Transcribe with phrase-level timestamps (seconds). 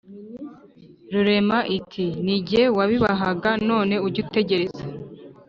[1.11, 4.83] rurema iti:" ni jye wabibahaga nanone ujye utegereza,